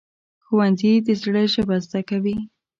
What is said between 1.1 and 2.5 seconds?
زړه ژبه زده کوي